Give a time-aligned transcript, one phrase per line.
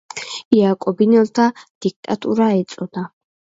[0.59, 1.45] იაკობინელთა
[1.87, 3.07] დიქტატურა ეწოდა.